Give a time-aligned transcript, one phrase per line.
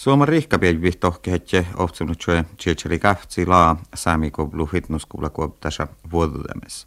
[0.00, 6.86] Suoma rihkapielvi tohkehetje ohtsunutsoe tjetseli kähtsi laa saamikoblu fitnesskuula kuoptasa vuodudemes.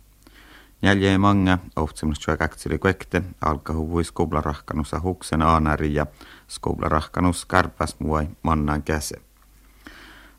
[0.82, 6.06] Jälje manga ohtsunutsoe kähtseli kuekte alkahuvui skobla rahkanusa huksen aanari ja
[6.48, 9.22] skobla rahkanus karpas muai mannan käse.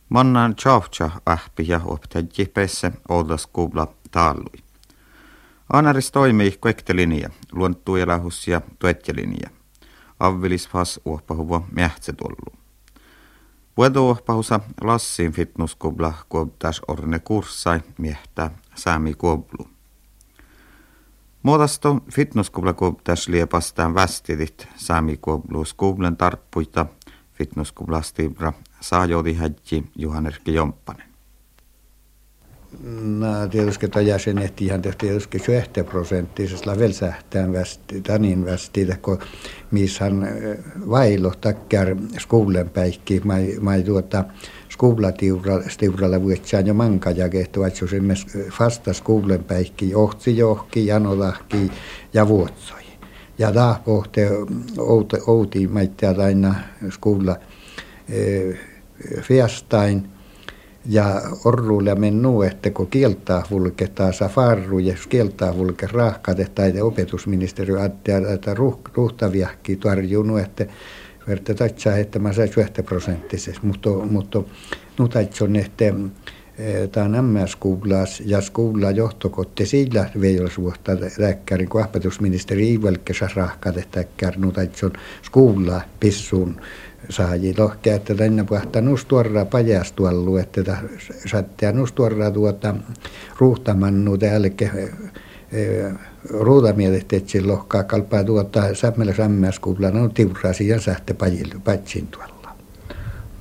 [0.09, 4.59] Mannan tjavtja ähpi ja optajji pesse olda skobla taallui.
[5.73, 9.51] Aanaris toimii kuektelinja, luonttujelahus ja tuetjelinja.
[10.21, 12.64] Avvilis fas uopahuvo mähtsetollu.
[13.75, 19.69] Puedo pausa Lassin fitnesskubla kuobtas orne kurssai miehtä saami kuoblu.
[21.43, 26.87] Muodasto fitnesskubla kuobtas liepastaan västidit saami kuoblu skublen tarppuita
[27.33, 31.14] fitnesskubla stibra saajodi hädji Juhanerki Jomppanen.
[32.83, 39.19] No, tietysti jäsenet ihan tietysti 20 prosenttisella vielä sähtään västi, tanin västi, kun
[39.71, 40.29] missä hän
[40.91, 44.25] vailo takkar skolan päikki, mai, mai tuota
[44.69, 51.71] skolatiuralla vuotsaan jo manka ja että se myös fasta skolan päikki, johtsi johki, janolahki
[52.13, 52.83] ja vuotsoi.
[53.39, 54.31] Ja tämä pohte
[55.27, 56.55] outi, maittaa aina
[56.91, 57.37] skola
[58.09, 58.59] eh,
[59.23, 60.09] fiestain,
[60.87, 68.55] ja orruulla mennu, että kun kieltää vulketaan safarru ja kieltää vulke rahkat, että opetusministeriö että
[68.95, 70.67] ruhtaviahki tarjunut, että
[71.29, 74.43] verta tatsaa, että mä sain 20 prosenttisesti, mutta, mutta
[74.99, 75.85] nyt on, että
[76.93, 84.05] tämä MS-skuulas ja skuula johtokotte sillä veilasvuotta räkkärin, kun opetusministeri Ivelke saa rahkat, että
[84.37, 84.93] nyt on
[85.23, 86.61] skuula pissuun
[87.09, 90.77] saaji lohkea, että tänne puhtaa nustuorraa pajastuallu, että
[91.27, 92.75] sattia nustuorraa tuota
[93.39, 94.83] ruuhtamannu täällekin e,
[95.53, 95.93] e,
[96.31, 101.17] ruutamielet, sillä lohkaa kalpaa tuota sämmellä sämmäskuulla, no tiurasi ja sähte
[101.65, 102.57] patsin tuolla.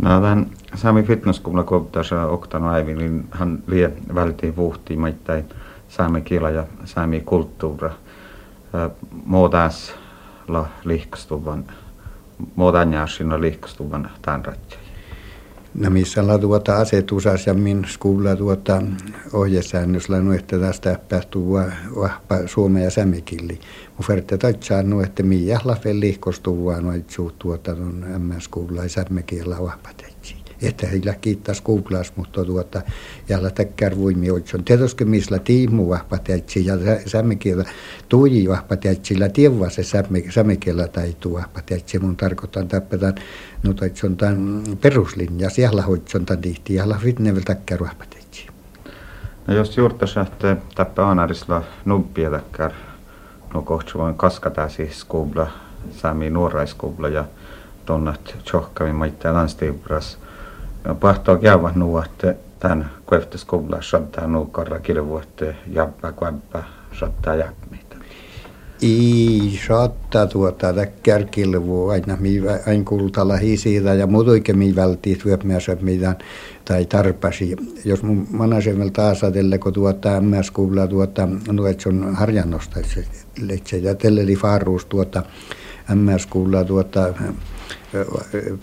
[0.02, 5.46] No tämän Sami Fitnesskuulla kun tässä oktan aivi, niin hän lie vältiin vuhtiin maittain
[5.90, 7.92] saami kiela ja saami kulttuura.
[9.26, 9.96] Muutas
[10.48, 11.66] la lihkastuvan
[12.56, 14.84] modernjärsinä liikkustuvan tämän ratjai.
[15.74, 18.82] No missä la tuota asetusas ja min skuulla tuota
[19.34, 21.54] ohjesäännösllä no että tästä päästuu
[21.96, 23.60] vahpa suome ja sämikilli.
[23.98, 26.92] Mun ferte tatsaa no että miä la fel liikkostuvaa no
[27.40, 29.90] tuota on MS skuulla ja sämmikiellä vahpa
[30.68, 32.82] että heillä kiittää skuuplas, mutta tuota,
[33.30, 34.42] ja täkkär voimi on.
[34.66, 36.74] Tietysti missä tiimu vahpatätsi ja
[37.06, 37.66] sämmikielä
[38.10, 39.84] tuji vahpatätsillä tievä se
[40.30, 42.00] sämmikielä tai tuo vahpatätsi.
[42.00, 43.16] Mun tarkoitan täppätään,
[43.64, 48.48] no on tämän peruslinja, siellä hoitson tämän tihti, ja fitnevel täkkär vahpatätsi.
[49.48, 52.72] No jos juurta sähtee täppä aanarisla nuppia täkkär,
[53.54, 55.48] no kohta voin kaskata siis skubla,
[55.92, 57.26] sami nuoraiskubla ja
[57.86, 60.18] tonnat tjohkavin maittaa landstiibras
[61.00, 66.64] pahtoa käyvät nu että tämän kuefteskolla saattaa nu karra kilvuotte jäppä kuempä
[67.00, 67.96] saattaa jäppitä.
[68.82, 75.78] Ei saattaa tuota täkkär kilvu aina mi aina kultalla hisiitä ja muutoinkin mi välttii työpmässä
[75.82, 76.16] mitään
[76.66, 77.56] tai tarpasi.
[77.86, 82.80] Jos mun manasemel taas ajatelle, kun tuota MS kuulla tuota, no et se on harjannosta,
[83.66, 85.24] se ja telleli faaruus tuota
[85.96, 87.14] MS kuulla tuota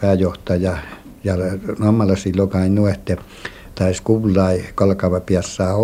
[0.00, 0.78] pääjohtaja
[1.24, 1.34] ja
[1.78, 3.16] nammalla silloin nuette
[3.74, 5.74] tai skullai kalkava piassa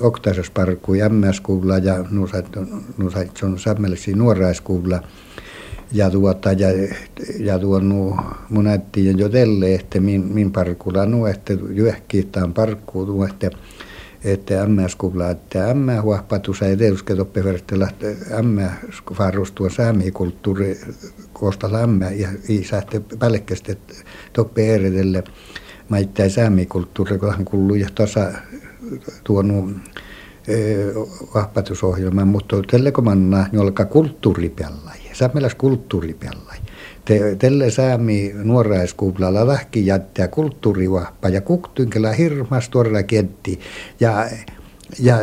[0.00, 2.46] oktasas parkku MS skulla ja nusat
[2.98, 5.02] nusat on sammellesi nuoraiskulla.
[5.92, 6.68] Ja tuota ja,
[7.38, 8.16] ja tuon
[8.50, 13.22] mun äittiin jo tälle että min, min parkulla nu että juehkiittaan parkkuun nu
[14.26, 17.88] että että MS kuulla että MS huahpatus ei tietysti toppe vertellä
[18.42, 20.80] MS farustua saamikulttuuri
[21.32, 23.78] koosta lämmä ja isähte pälkkästi
[24.32, 25.24] toppe eredelle
[25.88, 28.32] maittain saamikulttuuri kun hän kuuluu ja tuossa
[29.24, 29.70] tuonut
[31.34, 35.05] vahpatusohjelman, mutta tälle kun manna, niin olkaa kulttuuripellai.
[35.18, 36.56] Saamelas kulttuuripellai.
[37.04, 43.60] Te, tälle saami nuoraiskuplalla vähki jättää kulttuurivahpa ja kuktynkellä hirmas tuolla kentti.
[44.00, 44.26] Ja,
[44.98, 45.16] ja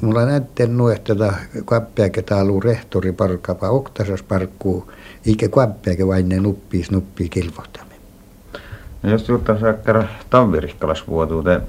[0.00, 1.32] mulla näytten nuehteta
[1.64, 4.92] kappeake taalu rehtori parkapa oktasas parkkuu,
[5.26, 7.94] eikä kappeake vain ne nuppii nuppii kilvohtamme.
[9.02, 11.62] No jos juttaa saakkar Tavirikkalas vuotuuteen,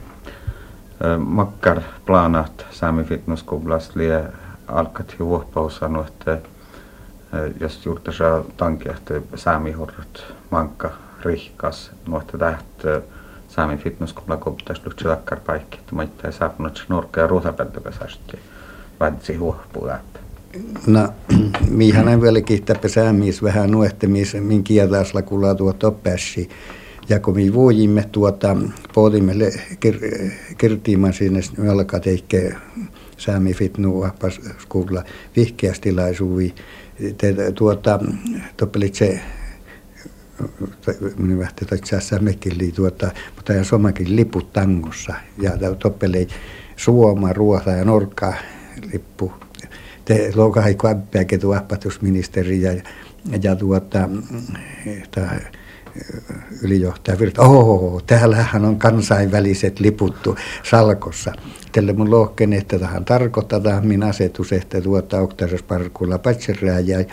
[1.17, 4.23] makkar planat Sami Fitnesskublas lie
[4.67, 6.39] alkat juoppaus sanoi, että
[7.59, 10.91] jos juurta saa tankia, että Sami horrat mankka
[11.23, 13.01] rihkas, nuotta tähtö
[13.47, 18.39] Sami Fitnesskubla koptas luhtsi takkar paikki, että maittaa saapunut norkka ja ruutapeltoka saasti
[18.99, 20.19] väntsi huoppuu läpi.
[20.87, 21.09] No,
[21.69, 26.49] mihän en vielä kiittää pesäämis vähän nuehtamis, min kieltäisellä kulla tuota pääsi.
[27.09, 28.57] Ja kun me voimme tuota,
[28.93, 29.33] pohdimme
[29.79, 29.95] kir,
[30.57, 32.55] kirtiiman sinne, me alkaa teikke
[33.17, 34.05] säämi fitnu
[34.59, 35.03] skuulla
[36.99, 37.53] vihkeästilaisuui.
[37.53, 37.99] Tuota,
[38.57, 39.21] toppelit se
[41.17, 45.13] minun vähti tässä mekili tuota, mutta ja somakin liput tangossa.
[45.41, 46.27] Ja toppelei
[46.75, 48.33] Suoma, Ruosa ja Norkka
[48.93, 49.33] lippu
[50.07, 52.71] te lokai kuäppiäkin tuoppatusministeri ja,
[53.41, 54.09] ja tuota,
[55.11, 55.39] tämä
[56.61, 61.33] ylijohtaja Virta, oho, täällähän on kansainväliset liputtu salkossa.
[61.71, 67.05] Tälle mun lohken, että tähän tarkoittaa min asetus, että tuota oktasosparkulla patserää ja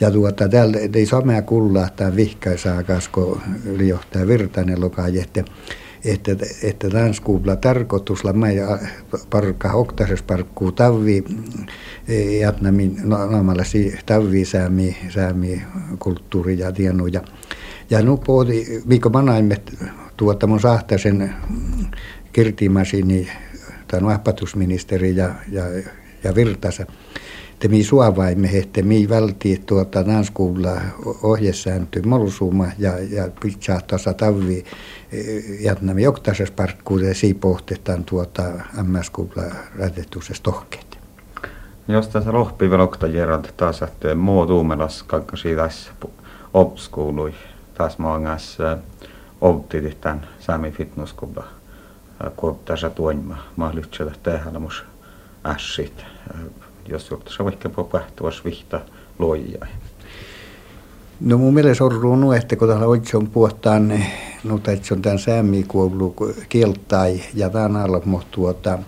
[0.00, 3.20] ja tuota, täällä ei somea kullaa tämän vihkaisaa, koska
[3.64, 5.44] ylijohtaja Virtanen lokai, että
[6.04, 8.78] että, että Tanskuubla tarkoitusla ja
[9.30, 11.24] parkka oktases parkkuu tavvi
[12.40, 15.62] jatnamin naamalla si tavvi säämi, säämi
[15.98, 17.04] kulttuuri ja tienu
[17.90, 19.72] ja ja nu pohti, mikä manaimet
[20.16, 21.34] tuota mun sahtaisen
[22.32, 23.28] kirtimasini
[23.88, 25.64] tai vahpatusministeri ja, ja,
[26.24, 26.86] ja Virtasa
[27.58, 30.80] te mi suovaimme, että mi välti tuota nanskuulla
[31.22, 34.64] ohjesääntö molsuma ja, ja pitää tasa tavvi
[35.60, 38.42] jätnämme joktaisessa parkkuudessa siipohtetaan tuota
[38.82, 40.98] MS-kuulla rätetuksessa tohkeet.
[41.88, 43.84] Jos tässä rohpi velokta jerant taas,
[44.16, 45.90] muu tuumelas kakkasi tässä
[46.54, 47.32] obskuului
[47.78, 48.58] taas maangas
[49.40, 51.44] obtitit tämän Sami Fitnesskulla
[52.36, 54.84] kun tässä tuonima mahdollisesti tehdä mus
[55.44, 56.04] ässit
[56.88, 58.80] jos johtaisi vaikka pähtävässä vihta
[59.18, 59.68] loijai.
[61.20, 64.02] No mun mielestä on ruunu, että kun täällä oikein puhutaan,
[64.44, 66.14] no että se on tämän säämikuulu
[66.48, 68.00] kieltai ja tämän alla
[68.30, 68.78] tuota,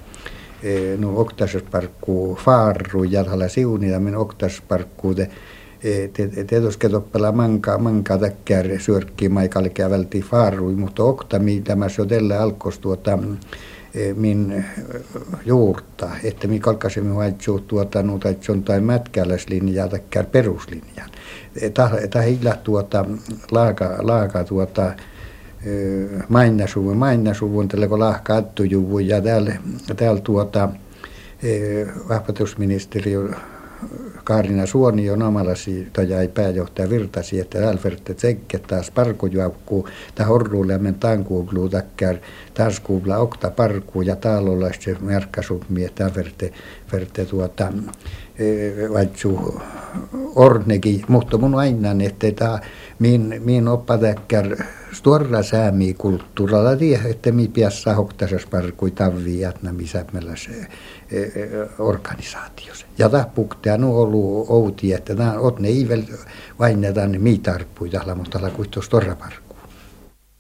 [0.62, 4.16] e, no oktasparkku faaru ja täällä siuni ja min
[5.84, 12.02] oktasparkku te tietysti toppela manka, manka täkkär syörkki maikalle välti faarui, mutta okta, tämä se
[12.02, 13.18] on tällä alkos tuota,
[13.94, 14.64] Eh, min eh,
[15.44, 20.00] juurta, että mi kalkasimme vaitsuu tuota nuuta, että se on tai mätkäläislinjaa tai
[20.32, 21.06] peruslinjaa.
[21.60, 21.72] Eh,
[22.10, 23.04] Tämä hillä tuota
[23.50, 24.92] laaka, laaka tuota
[26.28, 29.56] mainasuvun, mainasuvun, tällä kun lahka attujuvun ja täällä,
[29.96, 30.68] täällä tuota
[32.08, 33.28] vahvatusministeriö
[34.24, 41.68] Kaarina Suoni on omalasi jäi pääjohtaja virtasi, että älferte tsekke taas parkujuokku, ta horruulemmen tankuublu
[41.68, 42.16] takkär,
[42.54, 46.52] taas kuubla okta parku ja taalolla se merkkasupmi, että verte,
[46.92, 47.72] verte tuota,
[48.38, 49.60] e, vaitsu
[50.34, 52.58] ornegi, mutta mun aina, että tämä
[52.98, 54.56] min, min oppatäkkär
[54.92, 60.50] stora säämi kulttuuralla tie, että mi piassa hoktasas parkui tavvi jätnä missä meillä se
[61.10, 61.48] e, e,
[61.78, 62.86] organisaatiossa.
[62.98, 66.02] Ja tahpuktea nu ollut outi, että nämä on ne ivel
[66.58, 69.49] vain ne tänne miitarppuja, mutta tällä kuitenkin stora parkku.